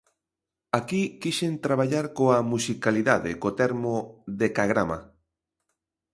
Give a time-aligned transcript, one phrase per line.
[0.79, 3.93] Aquí quixen traballar coa musicalidade, co termo
[4.41, 4.99] decagrama.